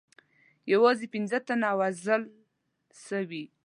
یوازې 0.73 1.07
پنځه 1.13 1.37
تنه 1.47 1.69
وژل 1.79 2.23
سوي. 3.07 3.43